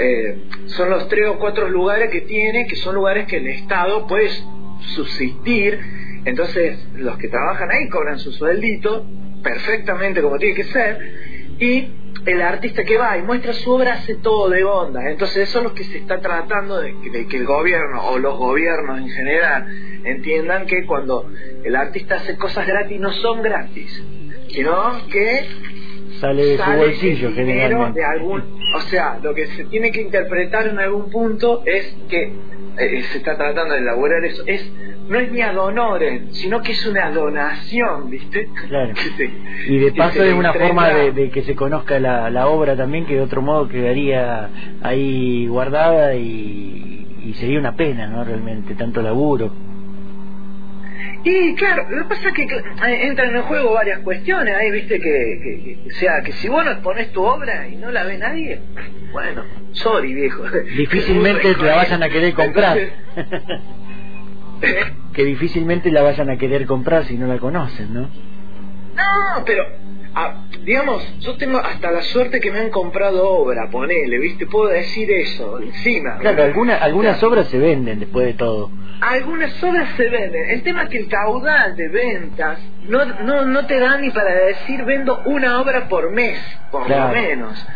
eh, 0.00 0.36
son 0.66 0.90
los 0.90 1.08
tres 1.08 1.26
o 1.28 1.38
cuatro 1.38 1.68
lugares 1.68 2.10
que 2.10 2.20
tiene, 2.20 2.66
que 2.66 2.76
son 2.76 2.94
lugares 2.94 3.26
que 3.26 3.38
el 3.38 3.46
Estado 3.48 4.06
puede 4.06 4.28
subsistir. 4.94 5.78
Entonces 6.24 6.78
los 6.94 7.16
que 7.18 7.28
trabajan 7.28 7.70
ahí 7.70 7.88
cobran 7.88 8.18
su 8.18 8.32
sueldito, 8.32 9.06
perfectamente 9.42 10.20
como 10.20 10.36
tiene 10.38 10.54
que 10.54 10.64
ser, 10.64 10.98
y 11.58 11.88
el 12.26 12.42
artista 12.42 12.84
que 12.84 12.98
va 12.98 13.16
y 13.16 13.22
muestra 13.22 13.52
su 13.52 13.72
obra 13.72 13.94
hace 13.94 14.16
todo 14.16 14.50
de 14.50 14.64
onda. 14.64 15.08
Entonces 15.08 15.48
eso 15.48 15.58
es 15.58 15.64
lo 15.64 15.74
que 15.74 15.84
se 15.84 15.98
está 15.98 16.20
tratando 16.20 16.80
de 16.80 16.94
que, 17.00 17.10
de 17.10 17.26
que 17.26 17.36
el 17.38 17.46
gobierno 17.46 18.08
o 18.08 18.18
los 18.18 18.36
gobiernos 18.36 18.98
en 18.98 19.08
general 19.08 19.66
entiendan 20.04 20.66
que 20.66 20.84
cuando 20.86 21.30
el 21.64 21.76
artista 21.76 22.16
hace 22.16 22.36
cosas 22.36 22.66
gratis 22.66 23.00
no 23.00 23.12
son 23.12 23.42
gratis, 23.42 24.04
sino 24.48 25.06
que 25.10 25.46
Sale 26.20 26.44
de 26.44 26.58
su 26.58 26.70
bolsillo 26.70 27.32
generalmente. 27.32 28.00
de 28.00 28.06
algún, 28.06 28.42
o 28.74 28.80
sea, 28.82 29.18
lo 29.22 29.34
que 29.34 29.46
se 29.46 29.64
tiene 29.64 29.92
que 29.92 30.02
interpretar 30.02 30.66
en 30.66 30.78
algún 30.78 31.10
punto 31.10 31.62
es 31.64 31.96
que 32.08 32.32
eh, 32.78 33.02
se 33.12 33.18
está 33.18 33.36
tratando 33.36 33.74
de 33.74 33.80
elaborar 33.80 34.24
eso, 34.24 34.42
es 34.46 34.68
no 35.08 35.18
es 35.18 35.32
ni 35.32 35.40
ad 35.40 35.56
honorem, 35.56 36.30
sino 36.32 36.60
que 36.62 36.72
es 36.72 36.86
una 36.86 37.10
donación, 37.10 38.10
¿viste? 38.10 38.48
Claro. 38.68 38.94
Se- 39.16 39.30
Y 39.68 39.78
de 39.78 39.92
paso 39.92 40.22
es 40.22 40.34
una 40.34 40.52
forma 40.52 40.88
de, 40.88 41.12
de 41.12 41.30
que 41.30 41.42
se 41.42 41.54
conozca 41.54 41.98
la, 41.98 42.30
la 42.30 42.48
obra 42.48 42.76
también, 42.76 43.06
que 43.06 43.14
de 43.14 43.20
otro 43.22 43.42
modo 43.42 43.68
quedaría 43.68 44.48
ahí 44.82 45.46
guardada 45.48 46.14
y, 46.14 47.20
y 47.24 47.34
sería 47.34 47.58
una 47.58 47.74
pena, 47.76 48.06
¿no? 48.06 48.24
Realmente, 48.24 48.74
tanto 48.74 49.02
laburo. 49.02 49.52
Y 51.24 51.54
claro, 51.56 51.82
lo 51.90 52.04
que 52.04 52.14
pasa 52.14 52.28
es 52.28 52.34
que 52.34 52.42
eh, 52.44 53.06
entran 53.08 53.34
en 53.34 53.42
juego 53.42 53.72
varias 53.74 53.98
cuestiones 54.00 54.54
ahí, 54.54 54.70
viste, 54.70 55.00
que, 55.00 55.78
que- 55.84 55.90
sea, 55.94 56.22
que 56.24 56.32
si 56.32 56.48
vos 56.48 56.64
no 56.64 56.70
exponés 56.70 57.10
tu 57.12 57.22
obra 57.22 57.66
y 57.68 57.76
no 57.76 57.90
la 57.90 58.04
ve 58.04 58.18
nadie, 58.18 58.60
bueno, 59.12 59.42
sorry 59.72 60.14
viejo. 60.14 60.44
Difícilmente 60.76 61.54
la 61.62 61.76
vayan 61.76 62.02
a 62.02 62.08
querer 62.08 62.34
comprar. 62.34 62.78
Que 65.12 65.24
difícilmente 65.24 65.90
la 65.90 66.02
vayan 66.02 66.30
a 66.30 66.36
querer 66.36 66.66
comprar 66.66 67.04
si 67.04 67.16
no 67.16 67.26
la 67.26 67.38
conocen, 67.38 67.92
¿no? 67.94 68.02
No, 68.02 69.44
pero, 69.44 69.64
digamos, 70.64 71.18
yo 71.20 71.36
tengo 71.36 71.58
hasta 71.58 71.90
la 71.92 72.02
suerte 72.02 72.40
que 72.40 72.50
me 72.50 72.58
han 72.60 72.70
comprado 72.70 73.28
obra, 73.28 73.68
ponele, 73.70 74.18
viste, 74.18 74.46
puedo 74.46 74.68
decir 74.68 75.10
eso, 75.10 75.60
encima. 75.60 76.18
Claro, 76.18 76.42
alguna, 76.44 76.76
algunas 76.76 77.22
obras 77.22 77.46
se 77.48 77.58
venden 77.58 78.00
después 78.00 78.26
de 78.26 78.34
todo. 78.34 78.70
Algunas 79.00 79.62
obras 79.62 79.90
se 79.96 80.08
venden. 80.08 80.50
El 80.50 80.62
tema 80.62 80.82
es 80.84 80.88
que 80.88 80.98
el 80.98 81.08
caudal 81.08 81.76
de 81.76 81.88
ventas 81.88 82.58
no, 82.88 83.04
no, 83.04 83.44
no 83.44 83.66
te 83.66 83.78
da 83.78 83.96
ni 83.98 84.10
para 84.10 84.34
decir 84.34 84.84
vendo 84.84 85.22
una 85.26 85.60
obra 85.60 85.88
por 85.88 86.10
mes, 86.10 86.38
por 86.72 86.86
Claro. 86.86 87.08
lo 87.08 87.14
menos. 87.14 87.66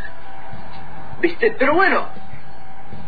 ¿Viste? 1.20 1.54
Pero 1.56 1.74
bueno, 1.74 2.08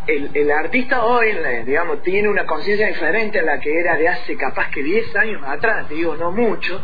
el, 0.07 0.31
el 0.35 0.51
artista 0.51 1.05
hoy, 1.05 1.29
eh, 1.31 1.63
digamos, 1.67 2.03
tiene 2.03 2.29
una 2.29 2.47
conciencia 2.47 2.87
diferente 2.89 3.39
a 3.39 3.43
la 3.43 3.59
que 3.61 3.71
era 3.79 3.97
de 3.97 4.09
hace 4.09 4.37
capaz 4.37 4.71
que 4.71 4.83
10 4.83 5.15
años 5.17 5.43
atrás, 5.47 5.89
te 5.89 5.95
digo, 5.95 6.17
no 6.17 6.31
mucho, 6.33 6.83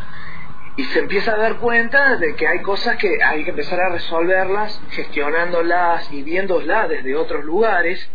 y 0.77 0.85
se 0.85 1.01
empieza 1.01 1.35
a 1.35 1.37
dar 1.37 1.57
cuenta 1.59 2.17
de 2.17 2.35
que 2.37 2.47
hay 2.47 2.61
cosas 2.63 2.97
que 2.97 3.23
hay 3.23 3.45
que 3.45 3.51
empezar 3.51 3.81
a 3.81 3.91
resolverlas, 3.91 4.81
gestionándolas 4.91 6.11
y 6.13 6.23
viéndolas 6.23 6.89
desde 6.89 7.15
otros 7.17 7.45
lugares. 7.45 8.11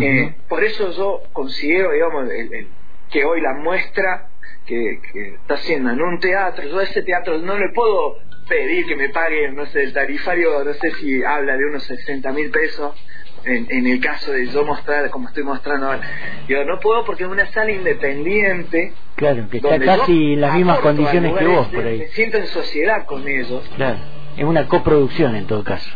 Eh, 0.00 0.34
por 0.48 0.62
eso 0.64 0.90
yo 0.92 1.22
considero, 1.32 1.92
digamos, 1.92 2.28
el- 2.30 2.52
el- 2.54 2.68
que 3.10 3.24
hoy 3.24 3.40
la 3.40 3.54
muestra 3.54 4.28
que, 4.66 5.00
que 5.12 5.34
está 5.34 5.54
haciendo 5.54 5.90
en 5.90 6.00
un 6.00 6.18
teatro, 6.18 6.64
yo 6.66 6.78
a 6.78 6.84
ese 6.84 7.02
teatro 7.02 7.38
no 7.38 7.58
le 7.58 7.68
puedo 7.74 8.16
pedir 8.48 8.86
que 8.86 8.96
me 8.96 9.08
paguen, 9.10 9.54
no 9.54 9.66
sé, 9.66 9.82
el 9.82 9.92
tarifario, 9.92 10.64
no 10.64 10.72
sé 10.74 10.90
si 10.92 11.22
habla 11.22 11.56
de 11.56 11.64
unos 11.66 11.82
60 11.84 12.32
mil 12.32 12.50
pesos, 12.50 12.94
en, 13.44 13.66
en 13.70 13.86
el 13.86 14.00
caso 14.00 14.32
de 14.32 14.46
yo 14.46 14.64
mostrar 14.64 15.10
como 15.10 15.28
estoy 15.28 15.42
mostrando 15.44 15.86
ahora. 15.86 16.00
Yo 16.48 16.64
no 16.64 16.78
puedo 16.80 17.04
porque 17.04 17.24
es 17.24 17.28
una 17.30 17.46
sala 17.52 17.70
independiente. 17.72 18.92
Claro, 19.16 19.48
que 19.50 19.58
está 19.58 19.78
casi 19.78 20.32
en 20.34 20.40
las 20.40 20.54
mismas 20.54 20.76
al 20.78 20.82
condiciones 20.82 21.32
que 21.34 21.46
vos 21.46 21.68
por 21.68 21.84
ahí. 21.86 21.98
Me 21.98 22.08
siento 22.08 22.38
en 22.38 22.46
sociedad 22.46 23.04
con 23.06 23.26
ellos. 23.28 23.62
Claro, 23.76 23.98
es 24.36 24.44
una 24.44 24.66
coproducción 24.68 25.34
en 25.36 25.46
todo 25.46 25.64
caso. 25.64 25.90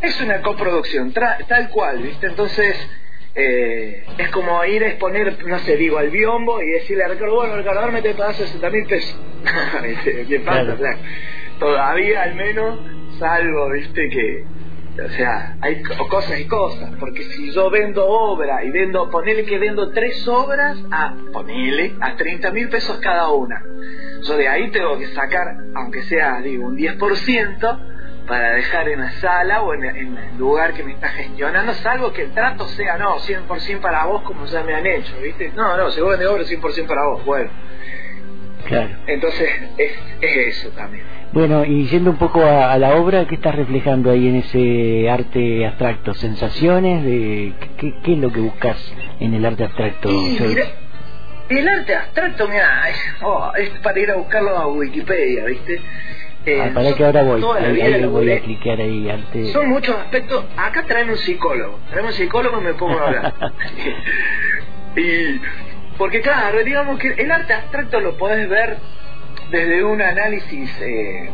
Es 0.00 0.20
una 0.20 0.42
coproducción, 0.42 1.12
tra- 1.12 1.44
tal 1.46 1.70
cual, 1.70 1.98
¿viste? 2.02 2.26
Entonces, 2.28 2.76
eh, 3.34 4.04
es 4.18 4.28
como 4.30 4.64
ir 4.64 4.84
a 4.84 4.88
exponer, 4.88 5.44
no 5.46 5.58
sé, 5.60 5.76
digo, 5.76 5.98
al 5.98 6.10
biombo 6.10 6.62
y 6.62 6.70
decirle 6.70 7.04
a 7.04 7.08
Ricardo, 7.08 7.34
bueno, 7.34 7.56
Ricardo, 7.56 7.80
ahora 7.80 7.92
me 7.92 8.02
te 8.02 8.14
pagas 8.14 8.36
60 8.36 8.70
mil 8.70 8.86
pesos. 8.86 9.18
¿Qué 10.28 10.40
pasa? 10.40 10.60
Claro. 10.62 10.74
O 10.74 10.76
sea, 10.78 10.96
todavía 11.58 12.22
al 12.22 12.34
menos 12.36 12.78
salvo, 13.18 13.70
¿viste? 13.70 14.08
Que, 14.08 14.44
o 15.04 15.08
sea, 15.10 15.56
hay 15.60 15.82
co- 15.82 16.08
cosas 16.08 16.40
y 16.40 16.46
cosas, 16.46 16.90
porque 16.98 17.22
si 17.22 17.52
yo 17.52 17.70
vendo 17.70 18.06
obra 18.06 18.64
y 18.64 18.70
vendo, 18.70 19.08
ponele 19.10 19.44
que 19.44 19.58
vendo 19.58 19.90
tres 19.92 20.26
obras, 20.28 20.76
a, 20.90 21.14
ponele, 21.32 21.94
a 22.00 22.16
30 22.16 22.50
mil 22.50 22.68
pesos 22.68 22.98
cada 22.98 23.30
una. 23.30 23.62
Yo 24.22 24.36
de 24.36 24.48
ahí 24.48 24.70
tengo 24.70 24.98
que 24.98 25.06
sacar, 25.08 25.46
aunque 25.76 26.02
sea, 26.02 26.40
digo, 26.40 26.66
un 26.66 26.76
10%, 26.76 27.78
para 28.26 28.50
dejar 28.52 28.88
en 28.90 29.00
la 29.00 29.10
sala 29.12 29.62
o 29.62 29.72
en, 29.72 29.84
en 29.84 30.18
el 30.18 30.36
lugar 30.36 30.74
que 30.74 30.82
me 30.82 30.92
está 30.92 31.08
gestionando, 31.08 31.72
salvo 31.74 32.12
que 32.12 32.22
el 32.24 32.32
trato 32.32 32.66
sea, 32.68 32.98
no, 32.98 33.18
100% 33.20 33.80
para 33.80 34.04
vos 34.04 34.22
como 34.22 34.44
ya 34.46 34.62
me 34.64 34.74
han 34.74 34.86
hecho, 34.86 35.14
¿viste? 35.22 35.50
No, 35.56 35.76
no, 35.78 35.90
se 35.90 36.02
vende 36.02 36.26
obra 36.26 36.42
100% 36.44 36.86
para 36.86 37.06
vos, 37.06 37.24
bueno. 37.24 37.50
Claro. 38.66 38.90
Entonces, 39.06 39.48
es, 39.78 39.92
es 40.20 40.58
eso 40.58 40.68
también. 40.70 41.04
Bueno, 41.32 41.64
y 41.64 41.86
yendo 41.88 42.10
un 42.10 42.16
poco 42.16 42.42
a, 42.42 42.72
a 42.72 42.78
la 42.78 42.96
obra, 42.96 43.26
¿qué 43.26 43.34
estás 43.34 43.54
reflejando 43.54 44.10
ahí 44.10 44.28
en 44.28 44.36
ese 44.36 45.10
arte 45.10 45.66
abstracto? 45.66 46.14
¿Sensaciones? 46.14 47.04
de 47.04 47.52
¿Qué, 47.76 47.94
qué 48.02 48.12
es 48.14 48.18
lo 48.18 48.32
que 48.32 48.40
buscas 48.40 48.76
en 49.20 49.34
el 49.34 49.44
arte 49.44 49.64
abstracto? 49.64 50.08
Y 50.10 50.38
Joyce? 50.38 50.48
mira, 50.48 50.64
el 51.50 51.68
arte 51.68 51.94
abstracto, 51.94 52.48
mira, 52.48 52.88
es, 52.88 52.96
oh, 53.22 53.52
es 53.56 53.70
para 53.80 54.00
ir 54.00 54.10
a 54.10 54.16
buscarlo 54.16 54.56
a 54.56 54.66
Wikipedia, 54.68 55.44
¿viste? 55.44 55.80
Eh, 56.46 56.60
Ah, 56.62 56.70
para 56.72 56.90
yo 56.90 56.96
que 56.96 57.04
ahora 57.04 57.22
voy, 57.22 57.42
ahí, 57.60 58.04
voy 58.06 58.32
a 58.32 58.40
cliquear 58.40 58.80
ahí, 58.80 59.10
arte... 59.10 59.52
Son 59.52 59.68
muchos 59.68 59.94
aspectos. 59.96 60.46
Acá 60.56 60.84
traen 60.86 61.10
un 61.10 61.18
psicólogo. 61.18 61.78
Traen 61.90 62.06
un 62.06 62.12
psicólogo 62.12 62.58
y 62.60 62.64
me 62.64 62.74
pongo 62.74 62.98
a 62.98 63.06
hablar. 63.06 63.34
y 64.96 65.40
porque 65.98 66.22
claro, 66.22 66.62
digamos 66.64 66.98
que 66.98 67.08
el 67.08 67.30
arte 67.30 67.52
abstracto 67.52 68.00
lo 68.00 68.16
podés 68.16 68.48
ver 68.48 68.78
desde 69.50 69.82
un 69.84 70.00
análisis, 70.02 70.70
eh, 70.80 71.30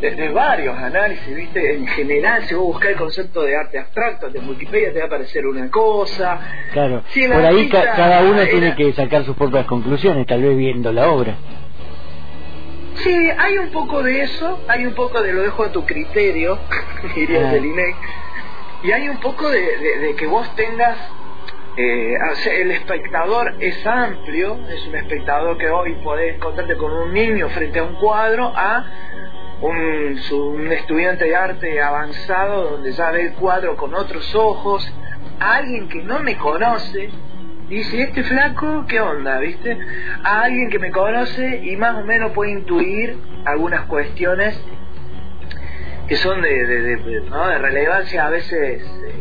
desde 0.00 0.28
varios 0.30 0.76
análisis, 0.78 1.34
¿viste? 1.34 1.74
En 1.74 1.86
general, 1.88 2.44
si 2.44 2.54
vos 2.54 2.64
buscás 2.66 2.90
el 2.92 2.96
concepto 2.96 3.42
de 3.42 3.56
arte 3.56 3.78
abstracto, 3.78 4.28
en 4.32 4.48
Wikipedia 4.48 4.92
te 4.92 4.98
va 4.98 5.04
a 5.04 5.06
aparecer 5.08 5.46
una 5.46 5.70
cosa. 5.70 6.38
Claro, 6.72 7.02
Si 7.08 7.26
por 7.28 7.44
ahí 7.44 7.68
ca- 7.68 7.92
cada 7.96 8.22
uno 8.22 8.40
era- 8.40 8.50
tiene 8.50 8.74
que 8.76 8.92
sacar 8.94 9.24
sus 9.24 9.36
propias 9.36 9.66
conclusiones, 9.66 10.26
tal 10.26 10.42
vez 10.42 10.56
viendo 10.56 10.92
la 10.92 11.10
obra. 11.10 11.34
Sí, 12.94 13.14
hay 13.38 13.58
un 13.58 13.70
poco 13.70 14.02
de 14.02 14.22
eso, 14.22 14.60
hay 14.68 14.84
un 14.86 14.94
poco 14.94 15.22
de 15.22 15.32
lo 15.32 15.42
dejo 15.42 15.64
a 15.64 15.72
tu 15.72 15.84
criterio, 15.86 16.58
diría 17.14 17.50
Ah. 17.50 17.54
el 17.54 17.64
INEC, 17.66 17.96
y 18.82 18.92
hay 18.92 19.08
un 19.08 19.18
poco 19.18 19.48
de, 19.50 19.60
de- 19.60 19.98
de 19.98 20.14
que 20.16 20.26
vos 20.26 20.48
tengas, 20.56 20.96
eh, 21.80 22.60
el 22.60 22.70
espectador 22.72 23.54
es 23.58 23.86
amplio, 23.86 24.58
es 24.68 24.86
un 24.86 24.96
espectador 24.96 25.56
que 25.56 25.70
hoy 25.70 25.94
podés 26.04 26.36
encontrarte 26.36 26.76
con 26.76 26.92
un 26.92 27.14
niño 27.14 27.48
frente 27.48 27.78
a 27.78 27.84
un 27.84 27.94
cuadro, 27.94 28.52
a 28.54 28.84
un, 29.62 30.70
estudiante 30.72 31.24
de 31.24 31.36
arte 31.36 31.80
avanzado 31.80 32.72
donde 32.72 32.92
ya 32.92 33.10
ve 33.10 33.26
el 33.26 33.32
cuadro 33.32 33.76
con 33.76 33.94
otros 33.94 34.34
ojos, 34.34 34.92
a 35.38 35.56
alguien 35.56 35.88
que 35.88 36.02
no 36.02 36.18
me 36.20 36.36
conoce, 36.36 37.08
dice, 37.68 38.02
este 38.02 38.24
flaco, 38.24 38.84
¿qué 38.86 39.00
onda? 39.00 39.38
¿Viste? 39.38 39.78
A 40.22 40.42
alguien 40.42 40.68
que 40.68 40.78
me 40.78 40.90
conoce 40.90 41.62
y 41.64 41.76
más 41.76 41.96
o 41.96 42.04
menos 42.04 42.32
puede 42.32 42.52
intuir 42.52 43.16
algunas 43.46 43.86
cuestiones 43.86 44.60
que 46.08 46.16
son 46.16 46.42
de 46.42 47.58
relevancia 47.58 48.26
a 48.26 48.30
veces 48.30 48.82
eh, 48.82 49.19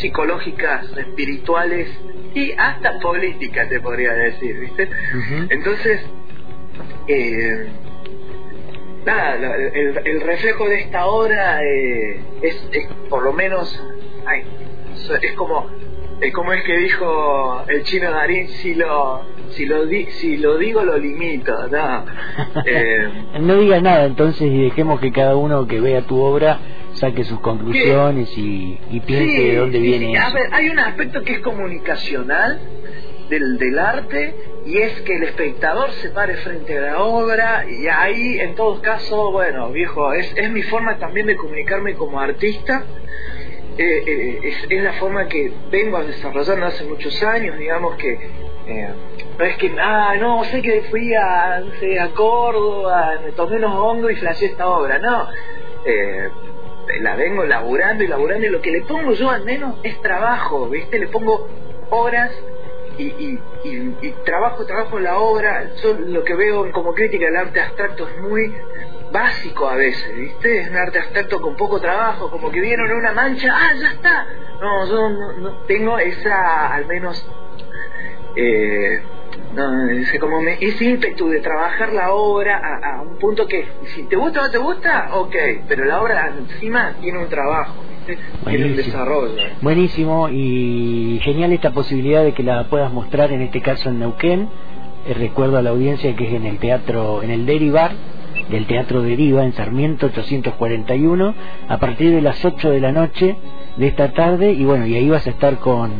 psicológicas, 0.00 0.86
espirituales 0.96 1.88
y 2.34 2.52
hasta 2.52 2.98
políticas, 3.00 3.68
te 3.68 3.80
podría 3.80 4.12
decir, 4.12 4.58
¿viste? 4.60 4.88
Entonces, 5.50 6.00
eh, 7.08 7.66
nada, 9.04 9.34
el, 9.74 10.00
el 10.04 10.20
reflejo 10.20 10.68
de 10.68 10.80
esta 10.80 11.06
obra 11.06 11.62
eh, 11.62 12.20
es, 12.42 12.68
es 12.72 12.86
por 13.08 13.22
lo 13.24 13.32
menos, 13.32 13.80
ay, 14.26 14.42
es 15.22 15.32
como, 15.32 15.66
es 16.20 16.32
como 16.32 16.52
es 16.52 16.62
que 16.64 16.76
dijo 16.76 17.64
el 17.68 17.82
chino 17.84 18.10
Darín, 18.10 18.48
si 18.48 18.74
lo, 18.74 19.22
si 19.50 19.66
lo, 19.66 19.86
di- 19.86 20.06
si 20.20 20.36
lo 20.36 20.58
digo 20.58 20.84
lo 20.84 20.96
limito, 20.98 21.52
¿no? 21.68 22.04
Eh, 22.66 23.08
no 23.40 23.56
digas 23.56 23.82
nada 23.82 24.04
entonces 24.06 24.42
y 24.42 24.62
dejemos 24.64 25.00
que 25.00 25.10
cada 25.12 25.36
uno 25.36 25.66
que 25.66 25.80
vea 25.80 26.02
tu 26.02 26.20
obra 26.20 26.58
saque 27.00 27.24
sus 27.24 27.40
conclusiones 27.40 28.28
y, 28.36 28.78
y 28.90 29.00
piense 29.00 29.34
Sí, 29.36 29.48
de 29.48 29.56
dónde 29.56 29.78
viene. 29.80 30.18
A 30.18 30.28
eso. 30.28 30.34
ver, 30.34 30.48
hay 30.52 30.68
un 30.68 30.78
aspecto 30.78 31.22
que 31.22 31.32
es 31.34 31.40
comunicacional 31.40 32.60
del, 33.28 33.58
del 33.58 33.78
arte 33.78 34.34
y 34.66 34.76
es 34.78 35.00
que 35.02 35.16
el 35.16 35.22
espectador 35.24 35.90
se 35.92 36.10
pare 36.10 36.34
frente 36.36 36.76
a 36.76 36.80
la 36.82 36.98
obra 37.02 37.64
y 37.68 37.86
ahí 37.88 38.38
en 38.40 38.54
todos 38.54 38.80
casos, 38.80 39.32
bueno, 39.32 39.70
viejo, 39.70 40.12
es, 40.12 40.32
es 40.36 40.50
mi 40.50 40.62
forma 40.64 40.98
también 40.98 41.26
de 41.26 41.36
comunicarme 41.36 41.94
como 41.94 42.20
artista. 42.20 42.84
Eh, 43.78 44.02
eh, 44.06 44.40
es, 44.42 44.66
es 44.68 44.82
la 44.82 44.92
forma 44.94 45.26
que 45.26 45.50
vengo 45.70 46.02
desarrollando 46.04 46.66
hace 46.66 46.84
muchos 46.84 47.22
años, 47.22 47.56
digamos 47.56 47.94
que 47.96 48.12
eh, 48.66 48.88
no 49.38 49.44
es 49.44 49.56
que, 49.56 49.72
ah, 49.80 50.16
no, 50.20 50.44
sé 50.44 50.60
que 50.60 50.82
fui 50.90 51.14
a, 51.14 51.60
no 51.64 51.72
sé, 51.80 51.98
a 51.98 52.08
Córdoba, 52.08 53.14
me 53.24 53.32
tomé 53.32 53.56
unos 53.56 53.74
hongos 53.74 54.12
y 54.12 54.16
flasheé 54.16 54.48
esta 54.48 54.68
obra, 54.68 54.98
no. 54.98 55.28
La 57.00 57.16
vengo 57.16 57.44
laburando 57.44 58.04
y 58.04 58.06
laburando 58.06 58.46
y 58.46 58.50
lo 58.50 58.60
que 58.60 58.70
le 58.70 58.82
pongo 58.82 59.12
yo 59.12 59.30
al 59.30 59.44
menos 59.44 59.76
es 59.82 60.00
trabajo, 60.00 60.68
¿viste? 60.68 60.98
Le 60.98 61.08
pongo 61.08 61.48
horas 61.90 62.32
y, 62.98 63.04
y, 63.04 63.38
y, 63.64 64.10
trabajo, 64.24 64.66
trabajo 64.66 64.98
la 64.98 65.18
obra. 65.18 65.74
Yo 65.82 65.94
lo 65.94 66.24
que 66.24 66.34
veo 66.34 66.70
como 66.72 66.94
crítica 66.94 67.26
del 67.26 67.36
arte 67.36 67.60
abstracto 67.60 68.08
es 68.08 68.18
muy 68.18 68.54
básico 69.12 69.68
a 69.68 69.76
veces, 69.76 70.14
¿viste? 70.16 70.60
Es 70.60 70.70
un 70.70 70.76
arte 70.76 70.98
abstracto 70.98 71.40
con 71.40 71.56
poco 71.56 71.80
trabajo, 71.80 72.30
como 72.30 72.50
que 72.50 72.60
vieron 72.60 72.90
una 72.90 73.12
mancha, 73.12 73.52
¡ah, 73.52 73.74
ya 73.74 73.90
está! 73.90 74.26
No, 74.60 74.86
yo 74.86 75.08
no, 75.08 75.52
tengo 75.66 75.98
esa, 75.98 76.72
al 76.72 76.86
menos, 76.86 77.26
eh, 78.36 79.02
no, 79.54 79.90
ese, 79.90 80.18
como 80.18 80.40
me, 80.40 80.58
ese 80.60 80.84
ímpetu 80.84 81.28
de 81.28 81.40
trabajar 81.40 81.92
la 81.92 82.12
obra 82.12 82.60
a, 82.82 83.02
un 83.02 83.18
punto 83.18 83.46
que, 83.46 83.66
si 83.94 84.04
te 84.04 84.16
gusta 84.16 84.40
o 84.40 84.44
no 84.44 84.50
te 84.50 84.58
gusta, 84.58 85.10
ok, 85.12 85.36
pero 85.68 85.84
la 85.84 86.00
obra 86.00 86.32
encima 86.38 86.94
tiene 87.00 87.18
un 87.18 87.28
trabajo. 87.28 87.74
Tiene 88.48 88.66
un 88.66 88.76
desarrollo. 88.76 89.42
Buenísimo 89.60 90.28
y 90.28 91.20
genial 91.22 91.52
esta 91.52 91.72
posibilidad 91.72 92.24
de 92.24 92.32
que 92.32 92.42
la 92.42 92.64
puedas 92.64 92.92
mostrar 92.92 93.32
en 93.32 93.42
este 93.42 93.60
caso 93.60 93.88
en 93.88 94.00
Neuquén. 94.00 94.48
Eh, 95.06 95.14
recuerdo 95.14 95.58
a 95.58 95.62
la 95.62 95.70
audiencia 95.70 96.14
que 96.14 96.26
es 96.26 96.34
en 96.34 96.46
el 96.46 96.58
teatro, 96.58 97.22
en 97.22 97.30
el 97.30 97.46
Derivar, 97.46 97.92
del 98.50 98.66
Teatro 98.66 99.02
Deriva 99.02 99.44
en 99.44 99.52
Sarmiento 99.52 100.06
841 100.06 101.34
a 101.68 101.78
partir 101.78 102.12
de 102.12 102.20
las 102.20 102.44
8 102.44 102.70
de 102.70 102.80
la 102.80 102.92
noche 102.92 103.36
de 103.76 103.86
esta 103.86 104.12
tarde. 104.12 104.52
Y 104.52 104.64
bueno 104.64 104.86
y 104.86 104.94
ahí 104.94 105.08
vas 105.08 105.26
a 105.26 105.30
estar 105.30 105.58
con 105.58 105.90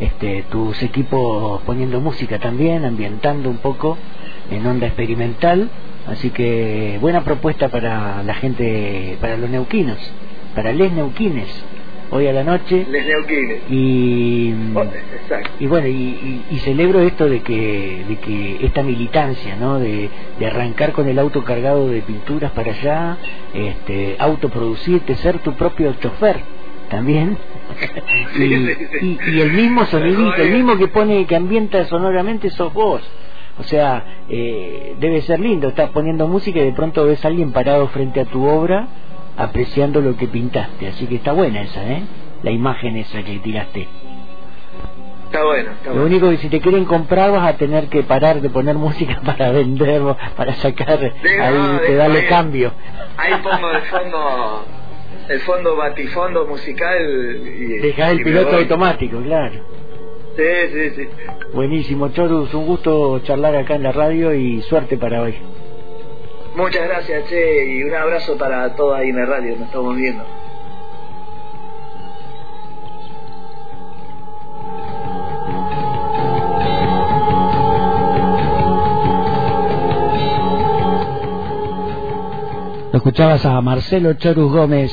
este, 0.00 0.44
tus 0.50 0.82
equipos 0.82 1.62
poniendo 1.62 2.00
música 2.00 2.38
también 2.38 2.84
ambientando 2.84 3.50
un 3.50 3.58
poco 3.58 3.98
en 4.50 4.66
onda 4.66 4.86
experimental. 4.86 5.68
Así 6.06 6.30
que 6.30 6.98
buena 7.00 7.24
propuesta 7.24 7.68
para 7.68 8.22
la 8.22 8.34
gente 8.34 9.18
para 9.20 9.36
los 9.36 9.50
neuquinos 9.50 9.98
para 10.54 10.72
les 10.72 10.90
neuquines 10.90 11.48
hoy 12.10 12.26
a 12.26 12.32
la 12.32 12.44
noche. 12.44 12.86
Y, 13.70 14.52
oh, 14.74 14.84
y 15.58 15.66
bueno, 15.66 15.86
y, 15.88 16.58
celebro 16.64 17.00
esto 17.00 17.28
de 17.28 17.40
que, 17.42 18.04
de 18.08 18.16
que 18.16 18.64
esta 18.66 18.82
militancia, 18.82 19.56
¿no? 19.56 19.78
De, 19.78 20.08
arrancar 20.46 20.92
con 20.92 21.08
el 21.08 21.18
auto 21.18 21.42
cargado 21.44 21.88
de 21.88 22.02
pinturas 22.02 22.52
para 22.52 22.72
allá, 22.72 23.16
este, 23.52 24.16
autoproducirte, 24.18 25.14
ser 25.16 25.38
tu 25.40 25.54
propio 25.54 25.94
chofer 25.94 26.36
también. 26.88 27.36
y, 28.38 29.40
el 29.40 29.52
mismo 29.52 29.84
sonidito, 29.86 30.36
el 30.36 30.52
mismo 30.52 30.76
que 30.76 30.88
pone, 30.88 31.26
que 31.26 31.36
ambienta 31.36 31.84
sonoramente 31.84 32.50
sos 32.50 32.72
vos. 32.72 33.02
O 33.58 33.62
sea, 33.62 34.04
eh, 34.28 34.94
debe 35.00 35.22
ser 35.22 35.40
lindo, 35.40 35.68
estás 35.68 35.90
poniendo 35.90 36.28
música 36.28 36.60
y 36.60 36.64
de 36.64 36.72
pronto 36.72 37.06
ves 37.06 37.24
a 37.24 37.28
alguien 37.28 37.52
parado 37.52 37.88
frente 37.88 38.20
a 38.20 38.26
tu 38.26 38.44
obra 38.44 38.86
apreciando 39.36 40.00
lo 40.00 40.16
que 40.16 40.28
pintaste. 40.28 40.88
Así 40.88 41.06
que 41.06 41.16
está 41.16 41.32
buena 41.32 41.62
esa, 41.62 41.82
¿eh? 41.84 42.02
La 42.42 42.50
imagen 42.50 42.96
esa 42.96 43.22
que 43.22 43.38
tiraste. 43.38 43.88
Está 45.26 45.44
bueno, 45.44 45.72
está 45.72 45.92
Lo 45.92 46.04
único 46.04 46.30
que 46.30 46.36
si 46.36 46.48
te 46.48 46.60
quieren 46.60 46.84
comprar 46.84 47.32
vas 47.32 47.48
a 47.48 47.56
tener 47.56 47.88
que 47.88 48.04
parar 48.04 48.40
de 48.40 48.48
poner 48.48 48.74
música 48.86 49.20
para 49.24 49.50
vender, 49.50 50.02
para 50.36 50.54
sacar, 50.54 51.00
ahí 51.00 51.80
te 51.86 51.94
da 51.96 52.06
el 52.06 52.28
cambio. 52.28 52.72
Ahí 53.16 53.34
pongo 53.42 53.70
el 53.70 53.82
fondo, 53.82 54.64
el 55.28 55.40
fondo 55.40 55.76
batifondo 55.76 56.46
musical 56.46 57.02
y... 57.44 57.88
El 58.00 58.22
piloto 58.22 58.56
automático, 58.56 59.20
claro. 59.20 59.76
Sí, 60.36 60.42
sí, 60.72 60.90
sí. 60.90 61.08
Buenísimo, 61.54 62.08
Chorus, 62.10 62.52
un 62.52 62.66
gusto 62.66 63.20
charlar 63.20 63.56
acá 63.56 63.74
en 63.74 63.82
la 63.82 63.92
radio 63.92 64.34
y 64.34 64.60
suerte 64.62 64.98
para 64.98 65.22
hoy. 65.22 65.34
Muchas 66.56 66.88
gracias, 66.88 67.28
Che, 67.28 67.66
y 67.66 67.82
un 67.82 67.94
abrazo 67.94 68.38
para 68.38 68.74
todos 68.74 68.98
ahí 68.98 69.10
en 69.10 69.16
la 69.16 69.26
radio, 69.26 69.56
nos 69.56 69.66
estamos 69.66 69.94
viendo. 69.94 70.24
Lo 82.90 82.96
escuchabas 82.96 83.44
a 83.44 83.60
Marcelo 83.60 84.14
Chorus 84.14 84.50
Gómez. 84.50 84.90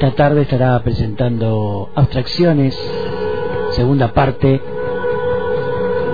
Esta 0.00 0.12
tarde 0.12 0.42
estará 0.42 0.80
presentando 0.84 1.90
Abstracciones, 1.92 2.78
segunda 3.72 4.12
parte, 4.12 4.60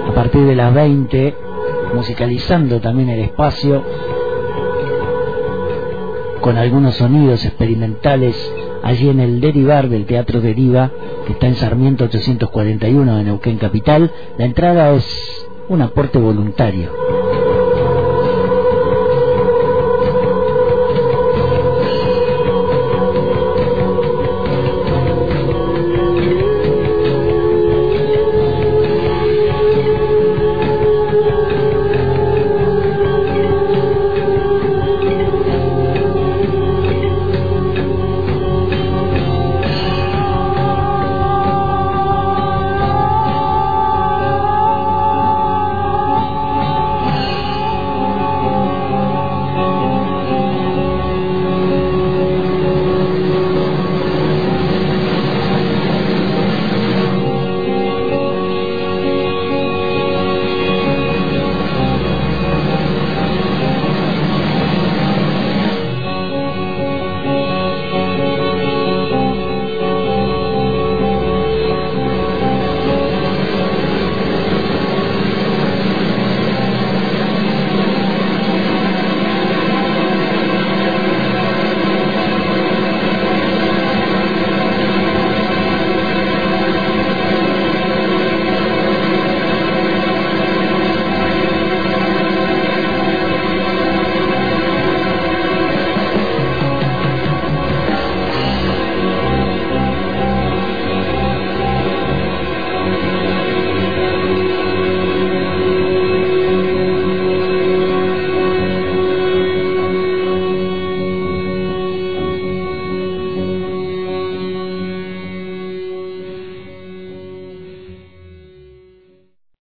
a 0.09 0.15
partir 0.15 0.47
de 0.47 0.57
las 0.57 0.73
20, 0.73 1.35
musicalizando 1.93 2.81
también 2.81 3.11
el 3.11 3.21
espacio 3.21 3.85
con 6.41 6.57
algunos 6.57 6.95
sonidos 6.95 7.45
experimentales 7.45 8.35
allí 8.83 9.11
en 9.11 9.21
el 9.21 9.43
Derivar 9.43 9.91
del 9.91 10.07
Teatro 10.07 10.41
Deriva, 10.41 10.91
que 11.27 11.35
está 11.35 11.47
en 11.47 11.57
Sarmiento 11.57 12.05
841 12.05 13.19
de 13.19 13.25
Neuquén 13.25 13.59
Capital. 13.59 14.11
La 14.39 14.47
entrada 14.47 14.95
es 14.95 15.47
un 15.69 15.83
aporte 15.83 16.19
voluntario. 16.19 17.24